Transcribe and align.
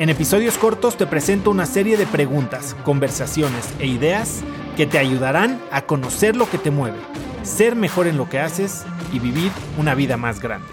En 0.00 0.08
episodios 0.08 0.56
cortos 0.56 0.96
te 0.96 1.06
presento 1.06 1.50
una 1.50 1.66
serie 1.66 1.98
de 1.98 2.06
preguntas, 2.06 2.74
conversaciones 2.84 3.68
e 3.80 3.86
ideas 3.86 4.42
que 4.74 4.86
te 4.86 4.96
ayudarán 4.96 5.60
a 5.70 5.82
conocer 5.84 6.36
lo 6.36 6.48
que 6.48 6.56
te 6.56 6.70
mueve, 6.70 6.96
ser 7.42 7.76
mejor 7.76 8.06
en 8.06 8.16
lo 8.16 8.26
que 8.26 8.38
haces 8.38 8.86
y 9.12 9.18
vivir 9.18 9.52
una 9.76 9.94
vida 9.94 10.16
más 10.16 10.40
grande. 10.40 10.66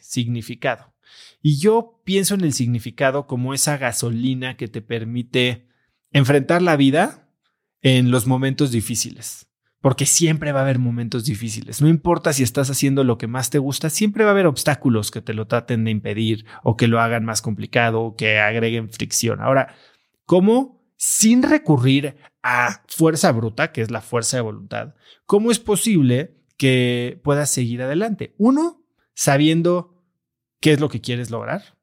Significado. 0.00 0.94
Y 1.42 1.58
yo 1.58 2.00
pienso 2.04 2.36
en 2.36 2.42
el 2.42 2.52
significado 2.52 3.26
como 3.26 3.52
esa 3.52 3.78
gasolina 3.78 4.56
que 4.56 4.68
te 4.68 4.80
permite 4.80 5.66
enfrentar 6.12 6.62
la 6.62 6.76
vida 6.76 7.28
en 7.82 8.12
los 8.12 8.28
momentos 8.28 8.70
difíciles. 8.70 9.47
Porque 9.80 10.06
siempre 10.06 10.52
va 10.52 10.60
a 10.60 10.62
haber 10.62 10.78
momentos 10.78 11.24
difíciles. 11.24 11.80
No 11.80 11.88
importa 11.88 12.32
si 12.32 12.42
estás 12.42 12.68
haciendo 12.68 13.04
lo 13.04 13.16
que 13.16 13.28
más 13.28 13.50
te 13.50 13.58
gusta, 13.58 13.90
siempre 13.90 14.24
va 14.24 14.30
a 14.30 14.32
haber 14.32 14.46
obstáculos 14.46 15.10
que 15.10 15.22
te 15.22 15.34
lo 15.34 15.46
traten 15.46 15.84
de 15.84 15.92
impedir 15.92 16.46
o 16.64 16.76
que 16.76 16.88
lo 16.88 17.00
hagan 17.00 17.24
más 17.24 17.42
complicado 17.42 18.00
o 18.02 18.16
que 18.16 18.38
agreguen 18.38 18.90
fricción. 18.90 19.40
Ahora, 19.40 19.74
¿cómo 20.24 20.78
sin 20.96 21.44
recurrir 21.44 22.16
a 22.42 22.82
fuerza 22.88 23.30
bruta, 23.30 23.70
que 23.70 23.82
es 23.82 23.90
la 23.90 24.00
fuerza 24.00 24.36
de 24.36 24.42
voluntad, 24.42 24.94
cómo 25.26 25.52
es 25.52 25.60
posible 25.60 26.36
que 26.56 27.20
puedas 27.22 27.50
seguir 27.50 27.82
adelante? 27.82 28.34
Uno, 28.36 28.82
sabiendo 29.14 30.02
qué 30.60 30.72
es 30.72 30.80
lo 30.80 30.88
que 30.88 31.00
quieres 31.00 31.30
lograr, 31.30 31.78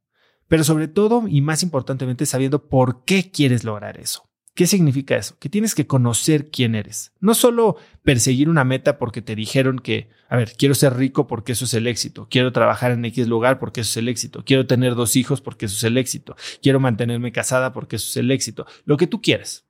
pero 0.48 0.64
sobre 0.64 0.88
todo 0.88 1.28
y 1.28 1.42
más 1.42 1.64
importantemente 1.64 2.26
sabiendo 2.26 2.68
por 2.68 3.06
qué 3.06 3.32
quieres 3.32 3.64
lograr 3.64 3.98
eso. 4.00 4.30
¿Qué 4.56 4.68
significa 4.68 5.18
eso? 5.18 5.38
Que 5.38 5.50
tienes 5.50 5.76
que 5.76 5.86
conocer 5.86 6.50
quién 6.50 6.76
eres. 6.76 7.12
No 7.20 7.34
solo 7.34 7.76
perseguir 8.04 8.48
una 8.48 8.64
meta 8.64 8.98
porque 8.98 9.22
te 9.22 9.36
dijeron 9.36 9.80
que, 9.80 10.08
a 10.30 10.38
ver, 10.38 10.54
quiero 10.58 10.74
ser 10.74 10.96
rico 10.96 11.28
porque 11.28 11.52
eso 11.52 11.66
es 11.66 11.74
el 11.74 11.88
éxito, 11.88 12.28
quiero 12.32 12.54
trabajar 12.54 12.94
en 12.94 13.04
X 13.04 13.28
lugar 13.28 13.60
porque 13.60 13.82
eso 13.82 13.92
es 13.92 13.98
el 13.98 14.08
éxito, 14.08 14.44
quiero 14.46 14.66
tener 14.66 14.96
dos 14.96 15.18
hijos 15.18 15.42
porque 15.42 15.66
eso 15.66 15.76
es 15.76 15.84
el 15.84 15.98
éxito, 15.98 16.38
quiero 16.64 16.80
mantenerme 16.80 17.34
casada 17.34 17.74
porque 17.74 17.98
eso 17.98 18.08
es 18.08 18.16
el 18.16 18.32
éxito, 18.32 18.66
lo 18.86 18.96
que 18.96 19.08
tú 19.08 19.22
quieras. 19.22 19.66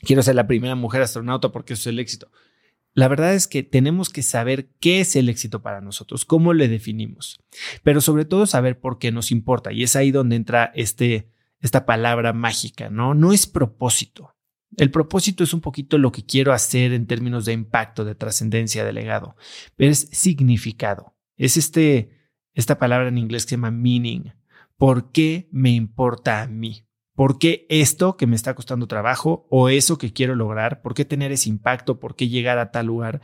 Quiero 0.00 0.22
ser 0.22 0.36
la 0.36 0.46
primera 0.46 0.74
mujer 0.74 1.02
astronauta 1.02 1.52
porque 1.52 1.74
eso 1.74 1.82
es 1.82 1.86
el 1.88 1.98
éxito. 1.98 2.30
La 2.94 3.08
verdad 3.08 3.34
es 3.34 3.46
que 3.46 3.62
tenemos 3.62 4.08
que 4.08 4.22
saber 4.22 4.70
qué 4.80 5.00
es 5.00 5.16
el 5.16 5.28
éxito 5.28 5.60
para 5.60 5.82
nosotros, 5.82 6.24
cómo 6.24 6.54
le 6.54 6.68
definimos, 6.68 7.40
pero 7.82 8.00
sobre 8.00 8.24
todo 8.24 8.46
saber 8.46 8.78
por 8.80 8.98
qué 8.98 9.12
nos 9.12 9.30
importa. 9.30 9.70
Y 9.70 9.82
es 9.82 9.96
ahí 9.96 10.12
donde 10.12 10.36
entra 10.36 10.72
este 10.74 11.28
esta 11.60 11.86
palabra 11.86 12.32
mágica, 12.32 12.90
¿no? 12.90 13.14
No 13.14 13.32
es 13.32 13.46
propósito. 13.46 14.34
El 14.76 14.90
propósito 14.90 15.44
es 15.44 15.54
un 15.54 15.60
poquito 15.60 15.98
lo 15.98 16.10
que 16.12 16.24
quiero 16.24 16.52
hacer 16.52 16.92
en 16.92 17.06
términos 17.06 17.44
de 17.44 17.52
impacto, 17.52 18.04
de 18.04 18.14
trascendencia, 18.14 18.84
de 18.84 18.92
legado, 18.92 19.36
pero 19.76 19.92
es 19.92 20.08
significado. 20.12 21.14
Es 21.36 21.56
este, 21.56 22.10
esta 22.54 22.78
palabra 22.78 23.08
en 23.08 23.18
inglés 23.18 23.44
que 23.44 23.50
se 23.50 23.56
llama 23.56 23.70
meaning. 23.70 24.32
¿Por 24.76 25.12
qué 25.12 25.48
me 25.52 25.70
importa 25.70 26.42
a 26.42 26.48
mí? 26.48 26.86
¿Por 27.14 27.38
qué 27.38 27.66
esto 27.68 28.16
que 28.16 28.26
me 28.26 28.34
está 28.34 28.54
costando 28.54 28.88
trabajo 28.88 29.46
o 29.48 29.68
eso 29.68 29.98
que 29.98 30.12
quiero 30.12 30.34
lograr? 30.34 30.82
¿Por 30.82 30.94
qué 30.94 31.04
tener 31.04 31.30
ese 31.30 31.48
impacto? 31.48 32.00
¿Por 32.00 32.16
qué 32.16 32.28
llegar 32.28 32.58
a 32.58 32.72
tal 32.72 32.86
lugar? 32.86 33.20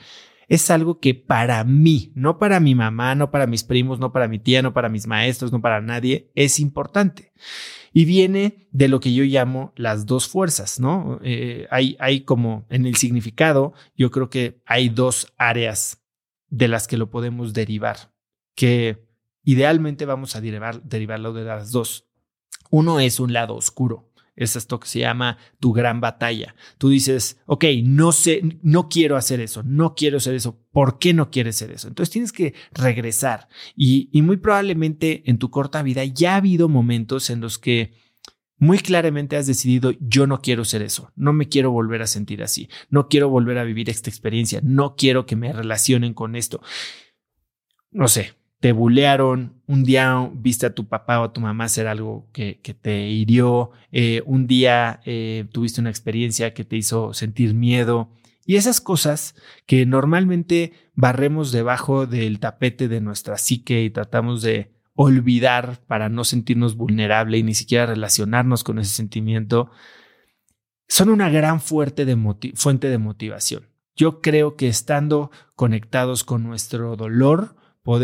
Es 0.51 0.70
algo 0.70 1.01
que 1.01 1.15
para 1.15 1.65
mí, 1.65 2.12
no 2.15 2.38
para 2.38 2.61
mi 2.61 2.75
mamá, 2.75 3.15
no 3.15 3.31
para 3.31 3.47
mis 3.47 3.65
primos, 3.65 3.99
no 3.99 4.12
para 4.12 4.28
mi 4.28 4.38
tía, 4.38 4.61
no 4.61 4.75
para 4.75 4.91
mis 4.91 5.06
maestros, 5.06 5.50
no 5.50 5.62
para 5.62 5.81
nadie, 5.81 6.31
es 6.34 6.61
importante 6.61 7.33
y 7.93 8.05
viene 8.05 8.69
de 8.71 8.89
lo 8.89 9.00
que 9.00 9.12
yo 9.12 9.25
llamo 9.25 9.72
las 9.77 10.06
dos 10.06 10.28
fuerzas, 10.28 10.78
¿no? 10.78 11.19
Eh, 11.22 11.66
hay, 11.71 11.97
hay 11.99 12.22
como 12.22 12.66
en 12.71 12.87
el 12.87 12.97
significado, 12.97 13.72
yo 13.97 14.10
creo 14.10 14.31
que 14.31 14.62
hay 14.66 14.89
dos 14.89 15.33
áreas 15.37 16.03
de 16.49 16.69
las 16.69 16.87
que 16.87 16.97
lo 16.97 17.10
podemos 17.10 17.53
derivar, 17.53 18.12
que 18.55 19.06
idealmente 19.43 20.05
vamos 20.06 20.37
a 20.37 20.41
derivar, 20.41 20.83
derivarlo 20.83 21.33
de 21.33 21.44
las 21.44 21.72
dos. 21.72 22.06
Uno 22.71 23.00
es 23.00 23.19
un 23.19 23.33
lado 23.33 23.56
oscuro, 23.56 24.09
es 24.45 24.56
esto 24.56 24.81
que 24.81 24.89
se 24.89 25.01
llama 25.01 25.39
tu 25.59 25.73
gran 25.73 26.01
batalla. 26.01 26.55
Tú 26.78 26.89
dices, 26.89 27.41
ok, 27.47 27.65
no 27.84 28.12
sé, 28.12 28.43
no 28.62 28.89
quiero 28.89 29.17
hacer 29.17 29.41
eso, 29.41 29.62
no 29.62 29.95
quiero 29.95 30.17
hacer 30.17 30.34
eso. 30.34 30.59
¿Por 30.73 30.99
qué 30.99 31.12
no 31.12 31.31
quieres 31.31 31.56
hacer 31.56 31.73
eso? 31.73 31.89
Entonces 31.89 32.12
tienes 32.12 32.33
que 32.33 32.55
regresar 32.73 33.49
y, 33.77 34.09
y 34.12 34.23
muy 34.23 34.39
probablemente 34.39 35.23
en 35.27 35.39
tu 35.39 35.51
corta 35.51 35.83
vida 35.83 36.05
ya 36.05 36.34
ha 36.34 36.37
habido 36.37 36.69
momentos 36.69 37.31
en 37.31 37.41
los 37.41 37.59
que 37.59 37.93
muy 38.61 38.78
claramente 38.78 39.37
has 39.37 39.47
decidido, 39.47 39.93
yo 40.01 40.27
no 40.27 40.43
quiero 40.43 40.67
ser 40.67 40.83
eso, 40.83 41.12
no 41.17 41.33
me 41.33 41.49
quiero 41.49 41.71
volver 41.71 42.03
a 42.03 42.07
sentir 42.07 42.43
así, 42.43 42.69
no 42.91 43.09
quiero 43.09 43.31
volver 43.31 43.57
a 43.57 43.65
vivir 43.65 43.89
esta 43.89 44.11
experiencia, 44.11 44.61
no 44.62 44.97
quiero 44.97 45.25
que 45.25 45.34
me 45.34 45.51
relacionen 45.51 46.12
con 46.12 46.37
esto. 46.37 46.61
No 47.91 48.07
sé, 48.07 48.34
te 48.60 48.72
bulearon, 48.72 49.54
un 49.66 49.84
día 49.84 50.31
viste 50.34 50.66
a 50.66 50.75
tu 50.75 50.87
papá 50.87 51.21
o 51.21 51.25
a 51.25 51.32
tu 51.32 51.41
mamá 51.41 51.65
hacer 51.65 51.87
algo 51.87 52.28
que, 52.32 52.60
te 52.81 53.09
hirió, 53.09 53.71
eh, 53.91 54.22
un 54.26 54.47
día 54.47 55.00
eh, 55.06 55.47
tuviste 55.50 55.81
una 55.81 55.88
experiencia 55.88 56.53
que 56.53 56.65
te 56.65 56.76
hizo 56.76 57.15
sentir 57.15 57.54
miedo. 57.54 58.10
Y 58.44 58.56
esas 58.56 58.81
cosas 58.82 59.34
que 59.65 59.87
normalmente 59.87 60.72
barremos 60.94 61.53
debajo 61.53 62.06
del 62.06 62.38
tapete 62.38 62.88
de 62.88 63.00
nuestra 63.00 63.38
psique 63.38 63.82
y 63.82 63.91
tratamos 63.91 64.43
de 64.43 64.72
olvidar 64.94 65.81
para 65.87 66.10
no 66.10 66.25
sentirnos 66.25 66.77
vulnerable 66.77 67.38
y 67.38 67.42
ni 67.42 67.54
siquiera 67.54 67.87
relacionarnos 67.87 68.62
con 68.62 68.78
ese 68.78 68.94
sentimiento, 68.94 69.71
son 70.87 71.09
una 71.09 71.31
gran 71.31 71.60
fuente 71.60 72.04
de, 72.04 72.53
fuente 72.54 72.88
de 72.88 72.98
motivación. 72.98 73.69
Yo 73.97 74.21
creo 74.21 74.56
que 74.56 74.69
estando 74.69 75.31
conectados 75.54 76.25
con 76.25 76.42
nuestro 76.42 76.97
dolor, 76.97 77.56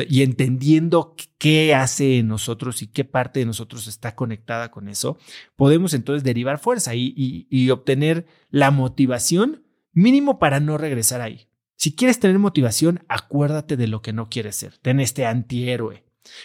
y 0.08 0.22
entendiendo 0.22 1.14
qué 1.38 1.74
hace 1.74 2.18
en 2.18 2.28
nosotros 2.28 2.82
y 2.82 2.86
qué 2.86 3.04
parte 3.04 3.40
de 3.40 3.46
nosotros 3.46 3.86
está 3.86 4.14
conectada 4.14 4.70
con 4.70 4.88
eso, 4.88 5.18
podemos 5.54 5.94
entonces 5.94 6.24
derivar 6.24 6.58
fuerza 6.58 6.94
y, 6.94 7.70
obtener 7.70 8.26
la 8.50 8.70
motivación 8.70 9.64
mínimo 9.92 10.38
para 10.38 10.60
no 10.60 10.78
regresar 10.78 11.20
ahí. 11.20 11.48
Si 11.76 11.94
quieres 11.94 12.18
tener 12.18 12.38
motivación, 12.38 13.04
acuérdate 13.08 13.76
de 13.76 13.86
lo 13.86 14.00
que 14.00 14.12
no 14.14 14.30
quieres 14.30 14.56
ser. 14.56 14.78
Ten 14.78 14.98
este 14.98 15.26
antihéroe. 15.26 16.04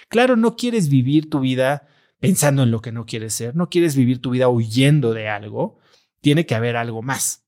Claro, 0.09 0.35
no 0.35 0.55
quieres 0.57 0.89
vivir 0.89 1.29
tu 1.29 1.39
vida 1.39 1.87
pensando 2.19 2.63
en 2.63 2.71
lo 2.71 2.81
que 2.81 2.91
no 2.91 3.05
quieres 3.05 3.33
ser, 3.33 3.55
no 3.55 3.69
quieres 3.69 3.95
vivir 3.95 4.21
tu 4.21 4.29
vida 4.29 4.49
huyendo 4.49 5.13
de 5.13 5.29
algo, 5.29 5.79
tiene 6.19 6.45
que 6.45 6.53
haber 6.53 6.75
algo 6.75 7.01
más. 7.01 7.45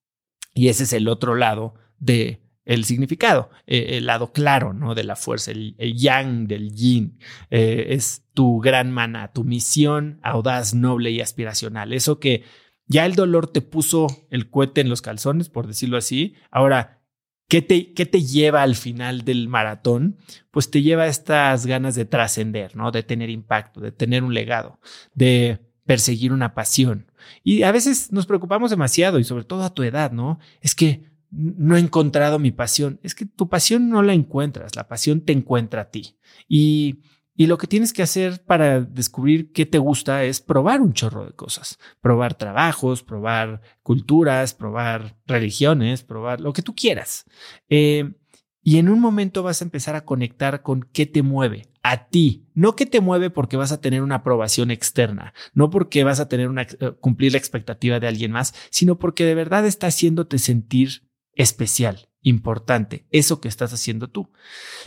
Y 0.55 0.69
ese 0.69 0.83
es 0.83 0.94
el 0.94 1.07
otro 1.07 1.35
lado 1.35 1.75
de 2.00 2.43
el 2.66 2.85
significado, 2.85 3.50
eh, 3.68 3.97
el 3.97 4.06
lado 4.06 4.31
claro 4.31 4.74
¿no? 4.74 4.96
de 4.96 5.03
la 5.03 5.16
fuerza, 5.16 5.51
el, 5.51 5.75
yang 5.96 6.47
del 6.47 6.74
yin, 6.74 7.19
eh, 7.50 7.88
es 7.90 8.25
tu 8.34 8.59
gran 8.59 8.91
mana, 8.91 9.31
tu 9.34 9.44
misión 9.44 10.19
audaz, 10.24 10.74
noble 10.74 11.12
y 11.12 11.22
aspiracional. 11.22 11.94
Eso 11.94 12.19
que 12.19 12.44
ya 12.88 13.06
el 13.06 13.16
dolor 13.16 13.47
te 13.47 13.62
puso 13.62 14.07
el 14.29 14.50
cohete 14.50 14.81
en 14.81 14.90
los 14.90 15.01
calzones, 15.01 15.50
por 15.50 15.68
decirlo 15.68 15.97
así. 15.97 16.35
Ahora, 16.51 17.01
¿qué 17.47 17.62
te, 17.62 17.94
qué 17.94 18.06
te 18.06 18.24
lleva 18.24 18.62
al 18.62 18.75
final 18.75 19.24
del 19.24 19.47
maratón? 19.47 20.18
Pues 20.51 20.69
te 20.69 20.81
lleva 20.81 21.07
estas 21.07 21.66
ganas 21.66 21.95
de 21.95 22.06
trascender, 22.06 22.75
¿no? 22.75 22.91
De 22.91 23.03
tener 23.03 23.30
impacto, 23.30 23.80
de 23.80 23.91
tener 23.91 24.24
un 24.24 24.34
legado, 24.34 24.80
de 25.13 25.59
perseguir 25.85 26.34
una 26.34 26.53
pasión. 26.53 27.12
Y 27.44 27.63
a 27.63 27.71
veces 27.71 28.12
nos 28.12 28.25
preocupamos 28.25 28.69
demasiado 28.69 29.19
y 29.19 29.24
sobre 29.24 29.44
todo 29.44 29.63
a 29.63 29.74
tu 29.74 29.83
edad, 29.83 30.12
¿no? 30.12 30.39
Es 30.62 30.75
que 30.75 31.12
no 31.33 31.75
he 31.75 31.80
encontrado 31.80 32.39
mi 32.39 32.51
pasión. 32.51 33.00
Es 33.03 33.15
que 33.15 33.25
tu 33.25 33.50
pasión 33.50 33.89
no 33.89 34.03
la 34.03 34.13
encuentras, 34.13 34.75
la 34.75 34.88
pasión 34.88 35.21
te 35.21 35.33
encuentra 35.33 35.81
a 35.81 35.89
ti. 35.89 36.18
Y, 36.47 37.01
y 37.35 37.47
lo 37.47 37.57
que 37.57 37.68
tienes 37.68 37.94
que 37.94 38.03
hacer 38.03 38.44
para 38.44 38.81
descubrir 38.81 39.51
qué 39.51 39.65
te 39.65 39.80
gusta 39.80 40.24
es 40.24 40.41
probar 40.41 40.81
un 40.81 40.94
chorro 40.94 41.25
de 41.25 41.33
cosas, 41.33 41.80
probar 42.01 42.35
trabajos, 42.35 43.03
probar 43.03 43.62
culturas, 43.81 44.53
probar 44.53 45.18
religiones, 45.25 46.03
probar 46.03 46.39
lo 46.39 46.53
que 46.53 46.62
tú 46.62 46.75
quieras. 46.75 47.25
Eh, 47.69 48.13
y 48.62 48.77
en 48.77 48.88
un 48.88 49.00
momento 49.00 49.44
vas 49.44 49.62
a 49.62 49.65
empezar 49.65 49.95
a 49.95 50.06
conectar 50.06 50.62
con 50.62 50.88
qué 50.94 51.06
te 51.06 51.21
mueve 51.21 51.68
a 51.81 52.07
ti, 52.07 52.47
no 52.53 52.77
que 52.77 52.86
te 52.86 53.01
mueve 53.01 53.29
porque 53.29 53.57
vas 53.57 53.74
a 53.74 53.81
tener 53.81 54.01
una 54.01 54.15
aprobación 54.15 54.71
externa, 54.71 55.33
no 55.53 55.69
porque 55.69 56.06
vas 56.06 56.21
a 56.21 56.29
tener 56.29 56.47
una 56.47 56.62
eh, 56.62 56.94
cumplir 57.01 57.33
la 57.33 57.39
expectativa 57.39 58.00
de 58.00 58.07
alguien 58.07 58.31
más, 58.31 58.56
sino 58.69 58.97
porque 58.97 59.25
de 59.25 59.36
verdad 59.36 59.65
está 59.65 59.88
haciéndote 59.88 60.39
sentir 60.39 61.03
especial, 61.35 62.09
importante, 62.21 63.06
eso 63.09 63.41
que 63.41 63.47
estás 63.47 63.74
haciendo 63.74 64.09
tú. 64.09 64.31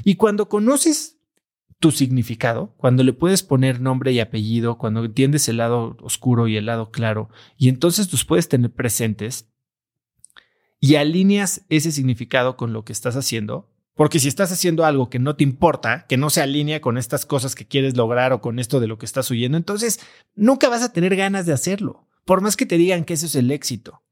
Y 0.04 0.16
cuando 0.16 0.48
conoces 0.48 1.19
tu 1.78 1.90
significado, 1.90 2.75
cuando 2.76 3.02
le 3.02 3.12
puedes 3.12 3.43
poner 3.43 3.81
nombre 3.81 4.12
y 4.12 4.20
apellido, 4.20 4.78
cuando 4.78 5.04
entiendes 5.04 5.48
el 5.48 5.58
lado 5.58 5.96
oscuro 6.00 6.48
y 6.48 6.56
el 6.56 6.66
lado 6.66 6.90
claro, 6.90 7.28
y 7.56 7.69
entonces 7.69 8.10
los 8.10 8.25
puedes 8.25 8.48
tener 8.48 8.72
presentes, 8.72 9.50
y 10.78 10.96
alineas 10.96 11.64
ese 11.69 11.90
significado 11.90 12.56
con 12.56 12.72
lo 12.72 12.84
que 12.84 12.92
estás 12.92 13.16
haciendo, 13.16 13.70
porque 13.94 14.20
si 14.20 14.28
estás 14.28 14.52
haciendo 14.52 14.84
algo 14.84 15.08
que 15.08 15.19
no 15.19 15.37
te 15.37 15.44
importa, 15.44 16.06
que 16.06 16.19
no 16.19 16.28
se 16.28 16.42
alinea 16.42 16.81
con 16.81 16.99
estas 16.99 17.25
cosas 17.25 17.54
que 17.54 17.66
quieres 17.66 17.96
lograr 17.96 18.32
o 18.32 18.42
con 18.42 18.58
esto 18.58 18.78
de 18.78 18.87
lo 18.87 18.99
que 18.99 19.06
estás 19.06 19.31
huyendo, 19.31 19.56
entonces 19.56 20.00
nunca 20.34 20.69
vas 20.69 20.82
a 20.82 20.92
tener 20.92 21.16
ganas 21.16 21.46
de 21.46 21.54
hacerlo, 21.54 22.06
por 22.25 22.42
más 22.42 22.56
que 22.56 22.66
te 22.66 22.76
digan 22.76 23.04
que 23.04 23.14
eso 23.14 23.26
es 23.26 23.34
el 23.34 23.50
éxito. 23.50 24.02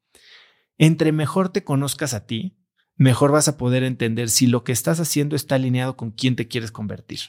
Entre 0.78 1.12
mejor 1.12 1.50
te 1.50 1.64
conozcas 1.64 2.14
a 2.14 2.26
ti, 2.26 2.56
mejor 2.96 3.32
vas 3.32 3.48
a 3.48 3.56
poder 3.56 3.82
entender 3.82 4.28
si 4.28 4.46
lo 4.46 4.64
que 4.64 4.72
estás 4.72 5.00
haciendo 5.00 5.36
está 5.36 5.56
alineado 5.56 5.96
con 5.96 6.10
quién 6.10 6.36
te 6.36 6.48
quieres 6.48 6.72
convertir, 6.72 7.20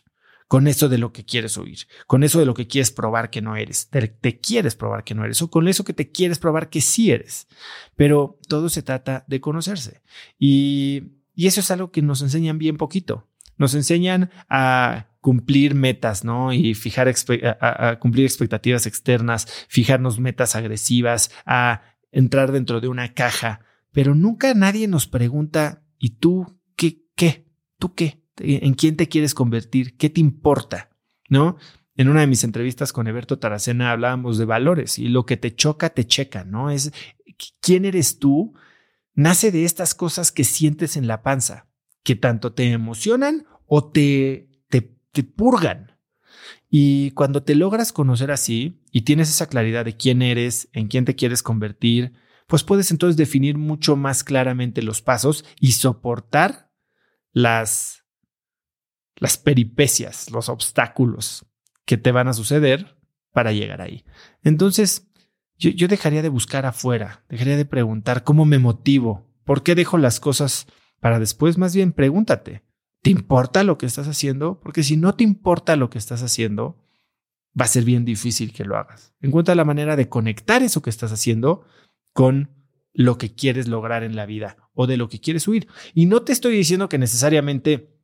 con 0.47 0.67
eso 0.67 0.89
de 0.89 0.97
lo 0.97 1.11
que 1.11 1.25
quieres 1.25 1.57
oír, 1.57 1.79
con 2.07 2.23
eso 2.23 2.39
de 2.39 2.45
lo 2.45 2.53
que 2.53 2.67
quieres 2.67 2.91
probar 2.91 3.29
que 3.29 3.41
no 3.41 3.55
eres, 3.55 3.89
te, 3.89 4.39
quieres 4.39 4.75
probar 4.75 5.03
que 5.03 5.15
no 5.15 5.25
eres, 5.25 5.41
o 5.41 5.49
con 5.49 5.67
eso 5.67 5.83
que 5.83 5.93
te 5.93 6.11
quieres 6.11 6.39
probar 6.39 6.69
que 6.69 6.81
sí 6.81 7.11
eres. 7.11 7.47
Pero 7.95 8.39
todo 8.47 8.69
se 8.69 8.83
trata 8.83 9.25
de 9.27 9.41
conocerse. 9.41 10.01
Y, 10.37 11.11
eso 11.35 11.59
es 11.59 11.69
algo 11.69 11.91
que 11.91 12.01
nos 12.01 12.21
enseñan 12.21 12.57
bien 12.57 12.77
poquito. 12.77 13.27
Nos 13.57 13.73
enseñan 13.73 14.31
a 14.49 15.07
cumplir 15.19 15.75
metas, 15.75 16.23
¿no? 16.23 16.53
Y 16.53 16.75
fijar, 16.75 17.13
a 17.59 17.99
cumplir 17.99 18.25
expectativas 18.25 18.85
externas, 18.85 19.65
fijarnos 19.67 20.17
metas 20.17 20.55
agresivas, 20.55 21.31
a 21.45 21.94
entrar 22.15 22.53
dentro 22.53 22.79
de 22.79 22.87
una 22.87 23.13
caja, 23.13 23.59
pero 23.91 24.15
nunca 24.15 24.53
nadie 24.53 24.87
nos 24.87 25.05
pregunta, 25.05 25.83
¿y 25.99 26.11
tú 26.11 26.59
qué? 26.77 27.03
¿Qué? 27.15 27.45
¿Tú 27.77 27.93
qué? 27.93 28.23
¿En 28.37 28.73
quién 28.73 28.95
te 28.95 29.07
quieres 29.07 29.33
convertir? 29.33 29.97
¿Qué 29.97 30.09
te 30.09 30.21
importa? 30.21 30.89
¿No? 31.29 31.57
En 31.97 32.09
una 32.09 32.21
de 32.21 32.27
mis 32.27 32.45
entrevistas 32.45 32.93
con 32.93 33.07
Eberto 33.07 33.37
Taracena 33.37 33.91
hablábamos 33.91 34.37
de 34.37 34.45
valores 34.45 34.97
y 34.97 35.09
lo 35.09 35.25
que 35.25 35.37
te 35.37 35.55
choca, 35.55 35.89
te 35.89 36.05
checa, 36.05 36.45
¿no? 36.45 36.69
Es 36.69 36.93
quién 37.59 37.83
eres 37.83 38.17
tú, 38.17 38.53
nace 39.13 39.51
de 39.51 39.65
estas 39.65 39.93
cosas 39.93 40.31
que 40.31 40.45
sientes 40.45 40.95
en 40.95 41.07
la 41.07 41.21
panza, 41.21 41.67
que 42.03 42.15
tanto 42.15 42.53
te 42.53 42.71
emocionan 42.71 43.45
o 43.65 43.91
te, 43.91 44.49
te, 44.69 44.95
te 45.11 45.23
purgan. 45.23 45.94
Y 46.69 47.11
cuando 47.11 47.43
te 47.43 47.55
logras 47.55 47.91
conocer 47.93 48.31
así 48.31 48.81
y 48.91 49.01
tienes 49.01 49.29
esa 49.29 49.47
claridad 49.47 49.85
de 49.85 49.97
quién 49.97 50.21
eres, 50.21 50.69
en 50.73 50.87
quién 50.87 51.05
te 51.05 51.15
quieres 51.15 51.43
convertir, 51.43 52.13
pues 52.47 52.63
puedes 52.63 52.91
entonces 52.91 53.17
definir 53.17 53.57
mucho 53.57 53.95
más 53.95 54.23
claramente 54.23 54.81
los 54.81 55.01
pasos 55.01 55.45
y 55.59 55.73
soportar 55.73 56.71
las, 57.31 58.05
las 59.15 59.37
peripecias, 59.37 60.31
los 60.31 60.49
obstáculos 60.49 61.45
que 61.85 61.97
te 61.97 62.11
van 62.11 62.27
a 62.27 62.33
suceder 62.33 62.97
para 63.31 63.51
llegar 63.51 63.81
ahí. 63.81 64.05
Entonces, 64.43 65.09
yo, 65.57 65.69
yo 65.71 65.87
dejaría 65.87 66.21
de 66.21 66.29
buscar 66.29 66.65
afuera, 66.65 67.23
dejaría 67.29 67.57
de 67.57 67.65
preguntar 67.65 68.23
cómo 68.23 68.45
me 68.45 68.59
motivo, 68.59 69.27
por 69.43 69.63
qué 69.63 69.75
dejo 69.75 69.97
las 69.97 70.19
cosas 70.19 70.67
para 70.99 71.19
después, 71.19 71.57
más 71.57 71.75
bien 71.75 71.93
pregúntate, 71.93 72.63
¿Te 73.05 73.11
importa 73.11 73.63
lo 73.63 73.77
que 73.77 73.85
estás 73.85 74.07
haciendo? 74.07 74.59
Porque 74.59 74.81
si 74.81 74.97
no 74.97 75.13
te 75.13 75.23
importa 75.23 75.75
lo 75.75 75.91
que 75.91 75.99
estás 75.99 76.23
haciendo, 76.23 76.81
va 77.55 77.65
a 77.65 77.67
ser 77.67 77.83
bien 77.83 78.03
difícil 78.03 78.51
que 78.51 78.65
lo 78.65 78.77
hagas. 78.77 79.13
Encuentra 79.21 79.53
la 79.53 79.63
manera 79.63 79.95
de 79.95 80.09
conectar 80.09 80.63
eso 80.63 80.81
que 80.81 80.89
estás 80.89 81.11
haciendo 81.11 81.67
con 82.13 82.49
lo 82.93 83.19
que 83.19 83.35
quieres 83.35 83.67
lograr 83.67 84.01
en 84.01 84.15
la 84.15 84.25
vida 84.25 84.57
o 84.73 84.87
de 84.87 84.97
lo 84.97 85.07
que 85.07 85.19
quieres 85.19 85.47
huir. 85.47 85.67
Y 85.93 86.07
no 86.07 86.23
te 86.23 86.33
estoy 86.33 86.57
diciendo 86.57 86.89
que 86.89 86.97
necesariamente 86.97 87.95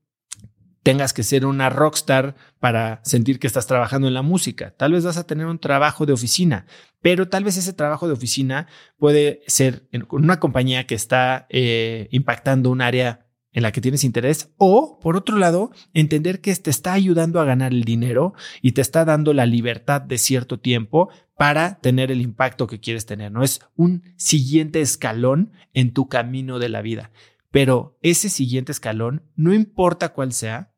tengas 0.84 1.14
que 1.14 1.24
ser 1.24 1.48
una 1.48 1.72
rockstar 1.72 2.36
para 2.60 3.02
sentir 3.04 3.40
que 3.40 3.48
estás 3.48 3.66
trabajando 3.66 4.08
en 4.08 4.14
la 4.14 4.22
música. 4.22 4.76
Tal 4.78 4.92
vez 4.92 5.04
vas 5.04 5.18
a 5.18 5.26
tener 5.26 5.48
un 5.48 5.58
trabajo 5.58 6.06
de 6.06 6.14
oficina, 6.14 6.68
pero 7.02 7.28
tal 7.28 7.44
vez 7.44 7.58
ese 7.58 7.74
trabajo 7.74 8.06
de 8.06 8.14
oficina 8.14 8.68
puede 9.00 9.42
ser 9.48 9.88
en 9.92 10.06
una 10.12 10.40
compañía 10.40 10.86
que 10.86 10.94
está 10.94 11.48
eh, 11.50 12.08
impactando 12.12 12.70
un 12.70 12.82
área 12.82 13.31
en 13.54 13.64
la 13.64 13.72
que 13.72 13.82
tienes 13.82 14.04
interés 14.04 14.52
o, 14.58 15.00
por 15.00 15.18
otro 15.18 15.38
lado, 15.38 15.72
entender 15.94 16.42
que 16.42 16.56
te 16.56 16.70
está 16.70 16.94
ayudando 16.94 17.40
a 17.40 17.46
ganar 17.46 17.74
el 17.74 17.84
dinero 17.84 18.34
y 18.62 18.72
te 18.72 18.82
está 18.82 19.06
dando 19.06 19.34
la 19.34 19.46
libertad 19.46 20.02
de 20.02 20.18
cierto 20.18 20.60
tiempo 20.60 21.10
para 21.38 21.80
tener 21.80 22.12
el 22.12 22.22
impacto 22.22 22.68
que 22.68 22.80
quieres 22.80 23.06
tener. 23.06 23.32
No 23.32 23.44
es 23.44 23.62
un 23.76 24.04
siguiente 24.16 24.82
escalón 24.82 25.52
en 25.74 25.92
tu 25.92 26.08
camino 26.08 26.60
de 26.60 26.70
la 26.70 26.82
vida, 26.82 27.12
pero 27.52 27.98
ese 28.02 28.30
siguiente 28.30 28.72
escalón, 28.72 29.24
no 29.36 29.54
importa 29.54 30.14
cuál 30.14 30.32
sea, 30.32 30.72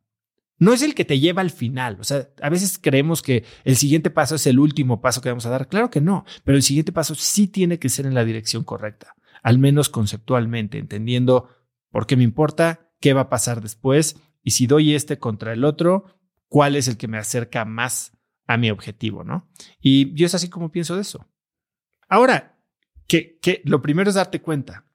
no 0.57 0.71
es 0.73 0.81
el 0.81 0.95
que 0.95 1.05
te 1.05 1.19
lleva 1.19 1.41
al 1.41 1.51
final. 1.51 1.97
O 1.99 2.03
sea, 2.03 2.29
a 2.41 2.49
veces 2.49 2.79
creemos 2.81 3.21
que 3.21 3.43
el 3.65 3.75
siguiente 3.75 4.09
paso 4.09 4.35
es 4.35 4.47
el 4.47 4.59
último 4.59 5.01
paso 5.01 5.21
que 5.21 5.29
vamos 5.29 5.45
a 5.45 5.49
dar. 5.49 5.67
Claro 5.67 5.89
que 5.89 6.01
no, 6.01 6.25
pero 6.43 6.55
el 6.55 6.63
siguiente 6.63 6.91
paso 6.91 7.15
sí 7.15 7.47
tiene 7.47 7.79
que 7.79 7.89
ser 7.89 8.05
en 8.05 8.13
la 8.13 8.23
dirección 8.23 8.63
correcta, 8.63 9.15
al 9.41 9.59
menos 9.59 9.89
conceptualmente, 9.89 10.77
entendiendo 10.77 11.49
¿Por 11.93 12.07
qué 12.07 12.17
me 12.17 12.23
importa? 12.23 12.89
¿Qué 12.99 13.13
va 13.13 13.21
a 13.21 13.29
pasar 13.29 13.61
después? 13.61 14.17
Y 14.41 14.51
si 14.51 14.65
doy 14.65 14.95
este 14.95 15.19
contra 15.19 15.53
el 15.53 15.63
otro, 15.63 16.05
¿cuál 16.47 16.75
es 16.75 16.87
el 16.87 16.97
que 16.97 17.07
me 17.07 17.19
acerca 17.19 17.65
más 17.65 18.17
a 18.47 18.57
mi 18.57 18.71
objetivo? 18.71 19.23
¿no? 19.23 19.47
Y 19.79 20.11
yo 20.15 20.25
es 20.25 20.33
así 20.33 20.49
como 20.49 20.71
pienso 20.71 20.95
de 20.95 21.03
eso. 21.03 21.29
Ahora, 22.09 22.57
que, 23.07 23.37
que 23.39 23.61
lo 23.65 23.83
primero 23.83 24.09
es 24.09 24.15
darte 24.15 24.41
cuenta. 24.41 24.85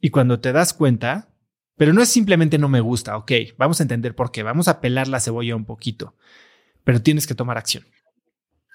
Y 0.00 0.08
cuando 0.08 0.40
te 0.40 0.52
das 0.52 0.72
cuenta, 0.72 1.28
pero 1.76 1.92
no 1.92 2.00
es 2.00 2.08
simplemente 2.08 2.56
no 2.56 2.70
me 2.70 2.80
gusta, 2.80 3.18
ok, 3.18 3.32
vamos 3.58 3.80
a 3.80 3.84
entender 3.84 4.14
por 4.14 4.32
qué, 4.32 4.42
vamos 4.42 4.66
a 4.66 4.80
pelar 4.80 5.08
la 5.08 5.20
cebolla 5.20 5.56
un 5.56 5.66
poquito, 5.66 6.16
pero 6.84 7.02
tienes 7.02 7.26
que 7.26 7.34
tomar 7.34 7.58
acción. 7.58 7.84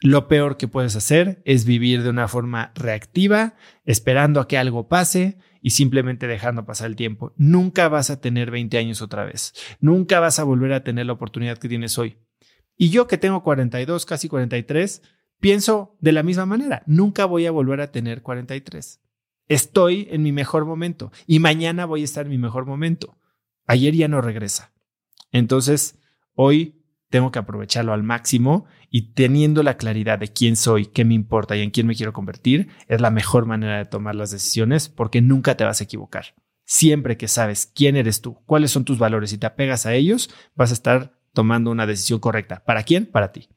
Lo 0.02 0.28
peor 0.28 0.58
que 0.58 0.68
puedes 0.68 0.96
hacer 0.96 1.42
es 1.46 1.66
vivir 1.66 2.04
de 2.04 2.10
una 2.12 2.28
forma 2.28 2.74
reactiva, 2.76 3.56
esperando 3.86 4.40
a 4.40 4.48
que 4.48 4.60
algo 4.60 4.88
pase 4.88 5.40
y 5.62 5.72
simplemente 5.72 6.28
dejando 6.28 6.66
pasar 6.66 6.88
el 6.88 6.96
tiempo. 6.96 7.34
Nunca 7.38 7.88
vas 7.88 8.10
a 8.10 8.20
tener 8.20 8.52
20 8.52 8.78
años 8.78 9.02
otra 9.02 9.24
vez. 9.26 9.54
Nunca 9.80 10.20
vas 10.20 10.40
a 10.40 10.44
volver 10.44 10.74
a 10.74 10.84
tener 10.84 11.06
la 11.06 11.14
oportunidad 11.14 11.58
que 11.58 11.70
tienes 11.70 11.98
hoy. 11.98 12.18
Y 12.78 12.90
yo 12.90 13.08
que 13.08 13.18
tengo 13.18 13.44
42, 13.44 14.06
casi 14.06 14.28
43, 14.28 15.04
pienso 15.40 15.96
de 16.00 16.12
la 16.12 16.24
misma 16.24 16.46
manera. 16.46 16.84
Nunca 16.88 17.26
voy 17.26 17.46
a 17.46 17.52
volver 17.52 17.80
a 17.82 17.92
tener 17.92 18.24
43. 18.24 19.02
Estoy 19.48 20.08
en 20.10 20.24
mi 20.24 20.32
mejor 20.32 20.66
momento 20.66 21.12
y 21.28 21.40
mañana 21.40 21.86
voy 21.86 22.02
a 22.02 22.06
estar 22.06 22.26
en 22.26 22.32
mi 22.32 22.38
mejor 22.38 22.66
momento. 22.66 23.18
Ayer 23.68 23.94
ya 23.94 24.08
no 24.08 24.22
regresa. 24.22 24.74
Entonces, 25.32 26.00
hoy 26.34 26.81
tengo 27.12 27.32
que 27.32 27.38
aprovecharlo 27.38 27.94
al 27.94 28.02
máximo 28.02 28.66
y 28.90 29.14
teniendo 29.14 29.62
la 29.62 29.78
claridad 29.78 30.18
de 30.18 30.30
quién 30.30 30.56
soy, 30.56 30.88
qué 30.88 31.06
me 31.06 31.14
importa 31.14 31.56
y 31.56 31.62
en 31.62 31.70
quién 31.70 31.86
me 31.86 31.96
quiero 31.96 32.14
convertir, 32.14 32.70
es 32.88 33.02
la 33.02 33.12
mejor 33.12 33.46
manera 33.46 33.78
de 33.78 33.86
tomar 33.86 34.16
las 34.16 34.32
decisiones 34.32 34.90
porque 34.90 35.22
nunca 35.22 35.56
te 35.56 35.64
vas 35.64 35.82
a 35.82 35.84
equivocar. 35.84 36.34
Siempre 36.66 37.18
que 37.18 37.28
sabes 37.28 37.70
quién 37.76 37.96
eres 37.96 38.22
tú, 38.22 38.40
cuáles 38.46 38.72
son 38.72 38.86
tus 38.86 38.98
valores 38.98 39.34
y 39.34 39.38
te 39.38 39.46
apegas 39.46 39.86
a 39.86 39.94
ellos, 39.94 40.34
vas 40.56 40.72
a 40.72 40.74
estar 40.74 41.14
tomando 41.34 41.70
una 41.70 41.86
decisión 41.86 42.20
correcta. 42.20 42.64
¿Para 42.66 42.84
quién? 42.84 43.06
Para 43.06 43.32
ti. 43.32 43.50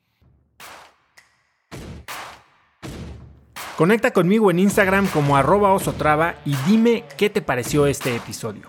Conecta 3.76 4.12
conmigo 4.12 4.50
en 4.50 4.58
Instagram 4.58 5.06
como 5.08 5.36
arroba 5.36 5.72
osotrava 5.72 6.36
y 6.44 6.54
dime 6.66 7.04
qué 7.16 7.30
te 7.30 7.40
pareció 7.40 7.86
este 7.86 8.14
episodio. 8.14 8.68